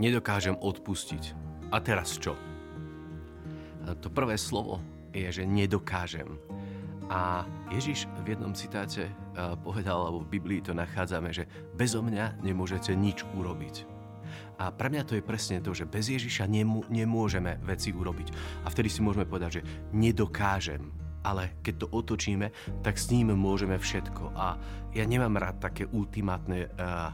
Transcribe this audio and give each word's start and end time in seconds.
Nedokážem 0.00 0.56
odpustiť. 0.56 1.36
A 1.68 1.76
teraz 1.84 2.16
čo? 2.16 2.32
To 3.84 4.08
prvé 4.08 4.40
slovo 4.40 4.80
je, 5.12 5.28
že 5.28 5.44
nedokážem. 5.44 6.40
A 7.12 7.44
Ježiš 7.68 8.08
v 8.24 8.32
jednom 8.32 8.56
citáte 8.56 9.12
povedal, 9.60 10.00
alebo 10.00 10.24
v 10.24 10.40
Biblii 10.40 10.64
to 10.64 10.72
nachádzame, 10.72 11.36
že 11.36 11.44
bezo 11.76 12.00
mňa 12.00 12.40
nemôžete 12.40 12.96
nič 12.96 13.28
urobiť. 13.36 13.84
A 14.56 14.72
pre 14.72 14.88
mňa 14.88 15.04
to 15.04 15.20
je 15.20 15.26
presne 15.26 15.60
to, 15.60 15.76
že 15.76 15.84
bez 15.84 16.08
Ježiša 16.08 16.48
nemô- 16.48 16.88
nemôžeme 16.88 17.60
veci 17.60 17.92
urobiť. 17.92 18.32
A 18.64 18.72
vtedy 18.72 18.88
si 18.88 19.04
môžeme 19.04 19.28
povedať, 19.28 19.60
že 19.60 19.66
nedokážem. 19.92 20.92
Ale 21.20 21.60
keď 21.60 21.84
to 21.84 21.86
otočíme, 21.92 22.48
tak 22.80 22.96
s 22.96 23.12
ním 23.12 23.36
môžeme 23.36 23.76
všetko. 23.76 24.32
A 24.32 24.56
ja 24.96 25.04
nemám 25.04 25.36
rád 25.36 25.60
také 25.60 25.84
ultimátne 25.84 26.72
uh, 26.72 27.12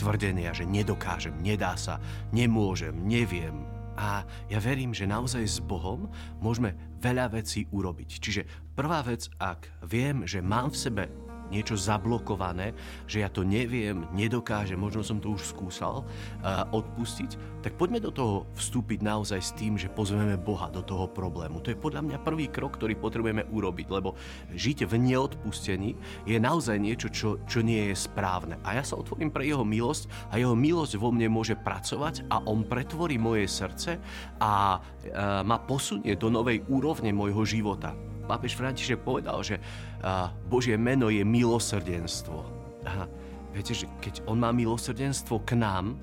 tvrdenia, 0.00 0.56
že 0.56 0.64
nedokážem, 0.64 1.36
nedá 1.44 1.76
sa, 1.76 2.00
nemôžem, 2.32 2.96
neviem. 2.96 3.68
A 4.00 4.24
ja 4.48 4.56
verím, 4.56 4.96
že 4.96 5.04
naozaj 5.04 5.44
s 5.44 5.58
Bohom 5.60 6.08
môžeme 6.40 6.72
veľa 7.04 7.36
vecí 7.36 7.68
urobiť. 7.68 8.10
Čiže 8.16 8.42
prvá 8.72 9.04
vec, 9.04 9.28
ak 9.36 9.68
viem, 9.84 10.24
že 10.24 10.40
mám 10.40 10.72
v 10.72 10.80
sebe 10.80 11.04
niečo 11.50 11.74
zablokované, 11.74 12.72
že 13.10 13.20
ja 13.20 13.28
to 13.28 13.42
neviem, 13.42 14.06
nedokážem, 14.14 14.78
možno 14.78 15.02
som 15.02 15.18
to 15.18 15.34
už 15.34 15.50
skúsal 15.50 16.06
uh, 16.06 16.64
odpustiť, 16.70 17.60
tak 17.60 17.76
poďme 17.76 18.00
do 18.00 18.14
toho 18.14 18.48
vstúpiť 18.56 19.04
naozaj 19.04 19.40
s 19.42 19.52
tým, 19.52 19.76
že 19.76 19.92
pozveme 19.92 20.38
Boha 20.40 20.72
do 20.72 20.80
toho 20.80 21.10
problému. 21.10 21.60
To 21.60 21.74
je 21.74 21.76
podľa 21.76 22.06
mňa 22.06 22.24
prvý 22.24 22.48
krok, 22.48 22.80
ktorý 22.80 22.96
potrebujeme 22.96 23.44
urobiť, 23.50 23.86
lebo 23.90 24.16
žiť 24.54 24.88
v 24.88 24.94
neodpustení 24.96 25.98
je 26.24 26.38
naozaj 26.40 26.80
niečo, 26.80 27.12
čo, 27.12 27.36
čo 27.44 27.60
nie 27.60 27.92
je 27.92 27.96
správne. 27.98 28.56
A 28.64 28.80
ja 28.80 28.84
sa 28.86 28.96
otvorím 28.96 29.28
pre 29.28 29.44
jeho 29.44 29.66
milosť 29.66 30.32
a 30.32 30.40
jeho 30.40 30.56
milosť 30.56 30.96
vo 30.96 31.12
mne 31.12 31.28
môže 31.28 31.58
pracovať 31.58 32.30
a 32.32 32.40
on 32.48 32.64
pretvorí 32.64 33.20
moje 33.20 33.50
srdce 33.50 34.00
a 34.40 34.78
uh, 34.78 35.42
ma 35.44 35.58
posunie 35.60 36.16
do 36.16 36.32
novej 36.32 36.64
úrovne 36.70 37.12
môjho 37.12 37.44
života 37.44 37.92
pápež 38.30 38.54
František 38.54 39.02
povedal, 39.02 39.42
že 39.42 39.58
Božie 40.46 40.78
meno 40.78 41.10
je 41.10 41.26
milosrdenstvo. 41.26 42.38
A 42.86 43.10
viete, 43.50 43.74
že 43.74 43.90
keď 43.98 44.22
on 44.30 44.38
má 44.38 44.54
milosrdenstvo 44.54 45.42
k 45.42 45.58
nám, 45.58 45.98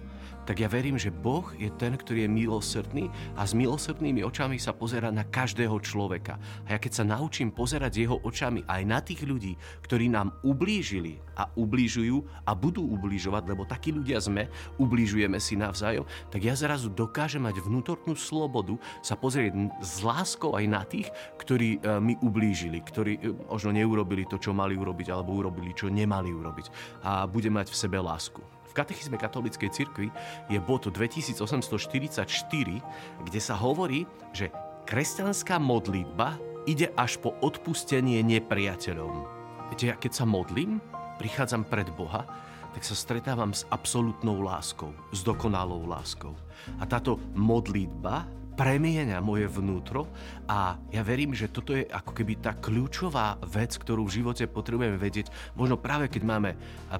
tak 0.48 0.64
ja 0.64 0.72
verím, 0.72 0.96
že 0.96 1.12
Boh 1.12 1.44
je 1.60 1.68
ten, 1.76 2.00
ktorý 2.00 2.24
je 2.24 2.32
milosrdný 2.32 3.12
a 3.36 3.44
s 3.44 3.52
milosrdnými 3.52 4.24
očami 4.24 4.56
sa 4.56 4.72
pozera 4.72 5.12
na 5.12 5.28
každého 5.28 5.76
človeka. 5.84 6.40
A 6.64 6.72
ja 6.72 6.80
keď 6.80 7.04
sa 7.04 7.04
naučím 7.04 7.52
pozerať 7.52 8.08
jeho 8.08 8.24
očami 8.24 8.64
aj 8.64 8.82
na 8.88 9.04
tých 9.04 9.28
ľudí, 9.28 9.60
ktorí 9.84 10.08
nám 10.08 10.32
ublížili 10.48 11.20
a 11.36 11.52
ublížujú 11.52 12.48
a 12.48 12.56
budú 12.56 12.80
ublížovať, 12.96 13.44
lebo 13.44 13.68
takí 13.68 13.92
ľudia 13.92 14.24
sme, 14.24 14.48
ublížujeme 14.80 15.36
si 15.36 15.60
navzájom, 15.60 16.08
tak 16.32 16.40
ja 16.40 16.56
zrazu 16.56 16.96
dokážem 16.96 17.44
mať 17.44 17.60
vnútornú 17.60 18.16
slobodu 18.16 18.80
sa 19.04 19.20
pozrieť 19.20 19.52
s 19.84 20.00
láskou 20.00 20.56
aj 20.56 20.66
na 20.66 20.88
tých, 20.88 21.12
ktorí 21.44 21.84
e, 21.84 22.00
mi 22.00 22.16
ublížili, 22.24 22.80
ktorí 22.88 23.14
e, 23.20 23.22
možno 23.52 23.76
neurobili 23.76 24.24
to, 24.24 24.40
čo 24.40 24.56
mali 24.56 24.80
urobiť, 24.80 25.12
alebo 25.12 25.36
urobili, 25.36 25.76
čo 25.76 25.92
nemali 25.92 26.32
urobiť. 26.32 27.04
A 27.04 27.28
budem 27.28 27.52
mať 27.52 27.76
v 27.76 27.80
sebe 27.84 28.00
lásku 28.00 28.57
katechizme 28.78 29.18
katolíckej 29.18 29.74
cirkvi 29.74 30.14
je 30.54 30.62
bod 30.62 30.86
2844, 30.86 32.30
kde 33.26 33.40
sa 33.42 33.58
hovorí, 33.58 34.06
že 34.30 34.54
kresťanská 34.86 35.58
modlitba 35.58 36.38
ide 36.70 36.94
až 36.94 37.18
po 37.18 37.34
odpustenie 37.42 38.22
nepriateľom. 38.22 39.14
Viete, 39.74 39.90
ja 39.90 39.98
keď 39.98 40.22
sa 40.22 40.26
modlím, 40.30 40.78
prichádzam 41.18 41.66
pred 41.66 41.90
Boha, 41.98 42.30
tak 42.78 42.86
sa 42.86 42.94
stretávam 42.94 43.50
s 43.58 43.66
absolútnou 43.74 44.46
láskou, 44.46 44.94
s 45.10 45.26
dokonalou 45.26 45.90
láskou. 45.90 46.38
A 46.78 46.86
táto 46.86 47.18
modlitba 47.34 48.30
premieňa 48.58 49.22
moje 49.22 49.46
vnútro 49.46 50.10
a 50.50 50.82
ja 50.90 51.06
verím, 51.06 51.38
že 51.38 51.54
toto 51.54 51.78
je 51.78 51.86
ako 51.86 52.12
keby 52.18 52.42
tá 52.42 52.58
kľúčová 52.58 53.38
vec, 53.46 53.78
ktorú 53.78 54.10
v 54.10 54.20
živote 54.20 54.50
potrebujeme 54.50 54.98
vedieť, 54.98 55.30
možno 55.54 55.78
práve 55.78 56.10
keď 56.10 56.24
máme 56.26 56.52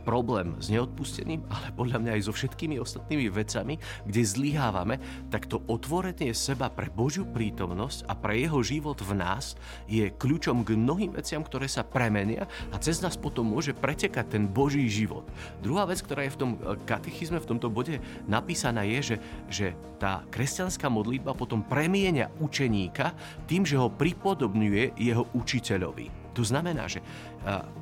problém 0.06 0.54
s 0.62 0.70
neodpustením, 0.70 1.42
ale 1.50 1.74
podľa 1.74 1.98
mňa 1.98 2.12
aj 2.14 2.22
so 2.30 2.34
všetkými 2.38 2.78
ostatnými 2.78 3.26
vecami, 3.34 3.82
kde 4.06 4.22
zlyhávame, 4.22 5.02
tak 5.34 5.50
to 5.50 5.66
otvorenie 5.66 6.30
seba 6.38 6.70
pre 6.70 6.94
Božiu 6.94 7.26
prítomnosť 7.26 8.06
a 8.06 8.14
pre 8.14 8.38
jeho 8.38 8.62
život 8.62 9.02
v 9.02 9.18
nás 9.18 9.58
je 9.90 10.14
kľúčom 10.14 10.62
k 10.62 10.78
mnohým 10.78 11.18
veciam, 11.18 11.42
ktoré 11.42 11.66
sa 11.66 11.82
premenia 11.82 12.46
a 12.70 12.78
cez 12.78 13.02
nás 13.02 13.18
potom 13.18 13.50
môže 13.50 13.74
pretekať 13.74 14.38
ten 14.38 14.46
Boží 14.46 14.86
život. 14.86 15.26
Druhá 15.66 15.90
vec, 15.90 16.06
ktorá 16.06 16.22
je 16.28 16.36
v 16.38 16.40
tom 16.40 16.52
katechizme, 16.86 17.42
v 17.42 17.50
tomto 17.50 17.74
bode 17.74 17.98
napísaná 18.30 18.86
je, 18.86 19.00
že, 19.02 19.16
že 19.50 19.68
tá 19.98 20.22
kresťanská 20.30 20.86
modlitba 20.92 21.34
potom 21.48 21.64
premienia 21.64 22.28
učeníka 22.44 23.16
tým, 23.48 23.64
že 23.64 23.80
ho 23.80 23.88
pripodobňuje 23.88 25.00
jeho 25.00 25.24
učiteľovi. 25.32 26.36
To 26.36 26.44
znamená, 26.46 26.86
že 26.86 27.02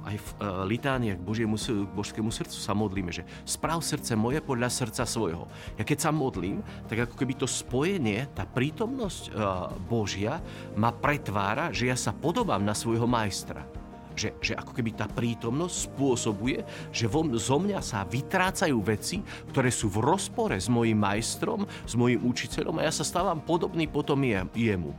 aj 0.06 0.16
v 0.16 0.30
litániach 0.70 1.20
k 1.20 1.28
Božiemu, 1.28 1.60
k 1.60 1.92
božskému 1.92 2.32
srdcu 2.32 2.56
sa 2.56 2.72
modlíme, 2.72 3.12
že 3.12 3.28
správ 3.44 3.84
srdce 3.84 4.16
moje 4.16 4.40
podľa 4.40 4.72
srdca 4.72 5.04
svojho. 5.04 5.50
Ja 5.76 5.84
keď 5.84 6.08
sa 6.08 6.16
modlím, 6.16 6.64
tak 6.88 7.10
ako 7.10 7.20
keby 7.20 7.36
to 7.36 7.50
spojenie, 7.50 8.32
tá 8.32 8.48
prítomnosť 8.48 9.36
Božia 9.92 10.40
ma 10.78 10.96
pretvára, 10.96 11.74
že 11.76 11.92
ja 11.92 11.98
sa 12.00 12.16
podobám 12.16 12.64
na 12.64 12.72
svojho 12.72 13.10
majstra 13.10 13.66
že, 14.16 14.34
že 14.40 14.56
ako 14.56 14.72
keby 14.72 14.96
tá 14.96 15.06
prítomnosť 15.12 15.76
spôsobuje, 15.94 16.64
že 16.90 17.06
vo, 17.06 17.28
zo 17.36 17.60
mňa 17.60 17.80
sa 17.84 18.08
vytrácajú 18.08 18.80
veci, 18.82 19.22
ktoré 19.52 19.70
sú 19.70 19.92
v 19.92 20.02
rozpore 20.02 20.56
s 20.56 20.72
mojim 20.72 20.98
majstrom, 20.98 21.68
s 21.86 21.94
mojim 21.94 22.24
učiteľom 22.24 22.80
a 22.80 22.88
ja 22.88 22.94
sa 22.96 23.06
stávam 23.06 23.44
podobný 23.44 23.86
potom 23.86 24.24
jemu. 24.56 24.96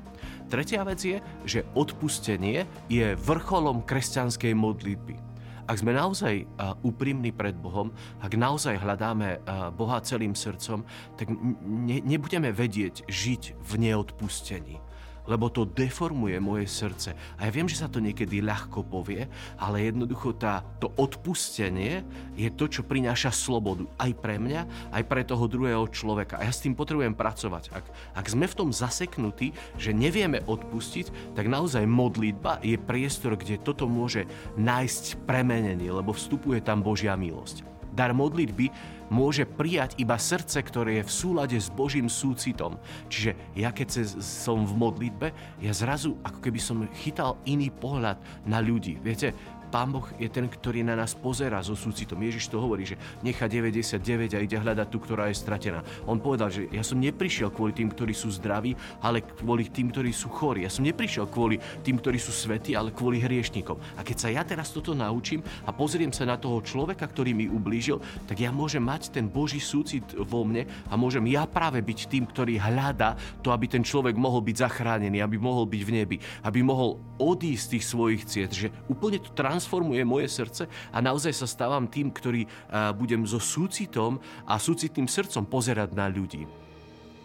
Tretia 0.46 0.86
vec 0.86 1.02
je, 1.02 1.18
že 1.42 1.66
odpustenie 1.74 2.70
je 2.86 3.18
vrcholom 3.18 3.82
kresťanskej 3.82 4.54
modlitby. 4.54 5.18
Ak 5.66 5.82
sme 5.82 5.90
naozaj 5.90 6.46
úprimní 6.86 7.34
pred 7.34 7.58
Bohom, 7.58 7.90
ak 8.22 8.38
naozaj 8.38 8.78
hľadáme 8.78 9.42
Boha 9.74 9.98
celým 10.06 10.38
srdcom, 10.38 10.86
tak 11.18 11.26
ne, 11.66 11.98
nebudeme 12.06 12.54
vedieť 12.54 13.02
žiť 13.10 13.58
v 13.58 13.72
neodpustení 13.74 14.78
lebo 15.26 15.50
to 15.50 15.66
deformuje 15.66 16.38
moje 16.38 16.66
srdce. 16.70 17.14
A 17.38 17.46
ja 17.46 17.50
viem, 17.50 17.66
že 17.66 17.78
sa 17.82 17.90
to 17.90 18.02
niekedy 18.02 18.42
ľahko 18.42 18.86
povie, 18.86 19.26
ale 19.58 19.90
jednoducho 19.90 20.34
tá, 20.38 20.62
to 20.78 20.90
odpustenie 20.96 22.06
je 22.38 22.48
to, 22.54 22.70
čo 22.70 22.86
prináša 22.86 23.34
slobodu 23.34 23.86
aj 23.98 24.10
pre 24.18 24.38
mňa, 24.38 24.90
aj 24.94 25.02
pre 25.04 25.22
toho 25.26 25.46
druhého 25.50 25.86
človeka. 25.90 26.38
A 26.38 26.46
ja 26.46 26.52
s 26.54 26.62
tým 26.62 26.78
potrebujem 26.78 27.14
pracovať. 27.14 27.74
Ak, 27.74 27.84
ak 28.14 28.26
sme 28.26 28.46
v 28.46 28.58
tom 28.58 28.70
zaseknutí, 28.70 29.52
že 29.76 29.90
nevieme 29.94 30.42
odpustiť, 30.46 31.34
tak 31.34 31.50
naozaj 31.50 31.84
modlitba 31.84 32.62
je 32.62 32.78
priestor, 32.78 33.34
kde 33.34 33.58
toto 33.60 33.90
môže 33.90 34.24
nájsť 34.56 35.26
premenenie, 35.26 35.90
lebo 35.90 36.14
vstupuje 36.14 36.62
tam 36.62 36.80
Božia 36.80 37.18
milosť. 37.18 37.66
Dar 37.96 38.12
modlitby 38.12 38.95
môže 39.08 39.46
prijať 39.46 39.98
iba 39.98 40.18
srdce, 40.18 40.62
ktoré 40.62 41.00
je 41.00 41.08
v 41.08 41.12
súlade 41.12 41.56
s 41.58 41.70
Božím 41.70 42.10
súcitom. 42.10 42.78
Čiže 43.10 43.34
ja 43.54 43.70
keď 43.70 44.08
som 44.22 44.66
v 44.66 44.74
modlitbe, 44.74 45.28
ja 45.62 45.72
zrazu 45.72 46.18
ako 46.22 46.38
keby 46.42 46.60
som 46.60 46.86
chytal 47.02 47.38
iný 47.46 47.70
pohľad 47.70 48.18
na 48.46 48.58
ľudí. 48.58 48.98
Viete, 49.02 49.34
Pán 49.66 49.90
Boh 49.90 50.06
je 50.16 50.30
ten, 50.30 50.46
ktorý 50.46 50.86
na 50.86 50.94
nás 50.94 51.12
pozera 51.12 51.58
so 51.60 51.74
súcitom. 51.74 52.18
Ježiš 52.22 52.48
to 52.48 52.62
hovorí, 52.62 52.86
že 52.86 52.96
nechá 53.20 53.50
99 53.50 54.36
a 54.36 54.38
ide 54.40 54.56
hľadať 54.56 54.86
tú, 54.88 54.98
ktorá 55.02 55.26
je 55.28 55.36
stratená. 55.36 55.82
On 56.06 56.18
povedal, 56.22 56.48
že 56.48 56.70
ja 56.70 56.86
som 56.86 57.02
neprišiel 57.02 57.50
kvôli 57.50 57.74
tým, 57.74 57.90
ktorí 57.90 58.14
sú 58.14 58.30
zdraví, 58.30 58.78
ale 59.02 59.22
kvôli 59.22 59.66
tým, 59.68 59.90
ktorí 59.90 60.14
sú 60.14 60.30
chorí. 60.30 60.64
Ja 60.64 60.72
som 60.72 60.86
neprišiel 60.86 61.26
kvôli 61.26 61.58
tým, 61.82 61.98
ktorí 61.98 62.18
sú 62.18 62.30
svetí, 62.30 62.78
ale 62.78 62.94
kvôli 62.94 63.18
hriešnikom. 63.18 63.76
A 63.98 64.06
keď 64.06 64.16
sa 64.16 64.28
ja 64.30 64.42
teraz 64.46 64.70
toto 64.70 64.94
naučím 64.94 65.42
a 65.66 65.70
pozriem 65.74 66.14
sa 66.14 66.24
na 66.24 66.38
toho 66.38 66.62
človeka, 66.62 67.08
ktorý 67.08 67.34
mi 67.34 67.46
ublížil, 67.50 67.98
tak 68.30 68.38
ja 68.38 68.54
môžem 68.54 68.82
mať 68.82 69.12
ten 69.12 69.26
Boží 69.26 69.58
súcit 69.58 70.04
vo 70.14 70.46
mne 70.46 70.68
a 70.88 70.94
môžem 70.94 71.24
ja 71.26 71.48
práve 71.48 71.82
byť 71.82 71.98
tým, 72.06 72.24
ktorý 72.28 72.60
hľadá 72.60 73.18
to, 73.42 73.50
aby 73.50 73.66
ten 73.66 73.82
človek 73.82 74.14
mohol 74.14 74.44
byť 74.44 74.56
zachránený, 74.62 75.20
aby 75.20 75.36
mohol 75.40 75.64
byť 75.66 75.82
v 75.82 75.90
nebi, 75.90 76.16
aby 76.44 76.60
mohol 76.62 77.00
odísť 77.16 77.64
z 77.66 77.72
tých 77.72 77.84
svojich 77.88 78.22
ciest, 78.28 78.52
že 78.54 78.68
úplne 78.92 79.18
to 79.18 79.32
trans 79.32 79.55
transformuje 79.56 80.04
moje 80.04 80.28
srdce 80.28 80.68
a 80.92 81.00
naozaj 81.00 81.32
sa 81.32 81.48
stávam 81.48 81.88
tým, 81.88 82.12
ktorý 82.12 82.44
budem 83.00 83.24
so 83.24 83.40
súcitom 83.40 84.20
a 84.44 84.60
súcitným 84.60 85.08
srdcom 85.08 85.48
pozerať 85.48 85.96
na 85.96 86.12
ľudí. 86.12 86.44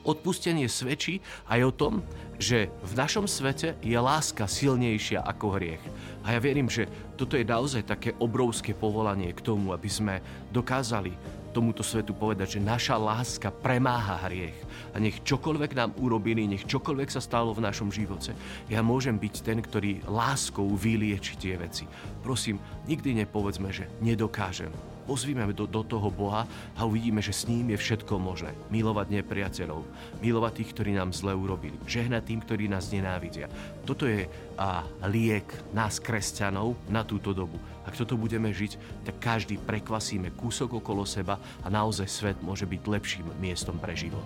Odpustenie 0.08 0.66
svedčí 0.72 1.20
aj 1.52 1.60
o 1.68 1.76
tom, 1.76 1.94
že 2.40 2.72
v 2.88 2.94
našom 2.96 3.28
svete 3.28 3.76
je 3.84 3.94
láska 4.00 4.48
silnejšia 4.48 5.28
ako 5.28 5.60
hriech. 5.60 5.84
A 6.24 6.34
ja 6.34 6.40
verím, 6.40 6.72
že 6.72 6.88
toto 7.20 7.36
je 7.36 7.44
naozaj 7.44 7.84
také 7.84 8.16
obrovské 8.18 8.72
povolanie 8.72 9.36
k 9.36 9.44
tomu, 9.44 9.76
aby 9.76 9.92
sme 9.92 10.24
dokázali 10.56 11.14
tomuto 11.52 11.84
svetu 11.84 12.16
povedať, 12.16 12.58
že 12.58 12.64
naša 12.64 12.96
láska 12.96 13.52
premáha 13.52 14.26
hriech. 14.28 14.56
A 14.92 15.00
nech 15.00 15.20
čokoľvek 15.24 15.72
nám 15.76 15.92
urobili, 16.00 16.48
nech 16.48 16.64
čokoľvek 16.68 17.12
sa 17.12 17.22
stalo 17.24 17.52
v 17.52 17.64
našom 17.64 17.92
živote, 17.92 18.32
ja 18.72 18.80
môžem 18.80 19.20
byť 19.20 19.36
ten, 19.44 19.60
ktorý 19.60 20.04
láskou 20.08 20.68
vylieči 20.74 21.36
tie 21.36 21.60
veci. 21.60 21.88
Prosím, 22.24 22.58
nikdy 22.88 23.24
nepovedzme, 23.24 23.70
že 23.72 23.88
nedokážem 24.00 24.91
pozvíme 25.12 25.44
do, 25.52 25.68
do 25.68 25.84
toho 25.84 26.08
Boha 26.08 26.48
a 26.72 26.88
uvidíme, 26.88 27.20
že 27.20 27.36
s 27.36 27.44
ním 27.44 27.76
je 27.76 27.78
všetko 27.84 28.16
možné. 28.16 28.56
Milovať 28.72 29.20
nepriateľov, 29.20 29.84
milovať 30.24 30.64
tých, 30.64 30.72
ktorí 30.72 30.92
nám 30.96 31.12
zle 31.12 31.36
urobili, 31.36 31.76
žehnať 31.84 32.24
tým, 32.24 32.40
ktorí 32.40 32.72
nás 32.72 32.88
nenávidia. 32.96 33.52
Toto 33.84 34.08
je 34.08 34.32
a, 34.56 34.88
liek 35.12 35.52
nás, 35.76 36.00
kresťanov, 36.00 36.80
na 36.88 37.04
túto 37.04 37.36
dobu. 37.36 37.60
Ak 37.84 38.00
toto 38.00 38.16
budeme 38.16 38.56
žiť, 38.56 39.04
tak 39.04 39.20
každý 39.20 39.60
prekvasíme 39.60 40.32
kúsok 40.40 40.80
okolo 40.80 41.04
seba 41.04 41.36
a 41.60 41.68
naozaj 41.68 42.08
svet 42.08 42.38
môže 42.40 42.64
byť 42.64 42.82
lepším 42.88 43.28
miestom 43.44 43.76
pre 43.76 43.92
život. 44.00 44.24